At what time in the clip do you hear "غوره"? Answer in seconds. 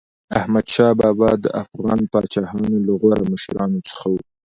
3.01-3.23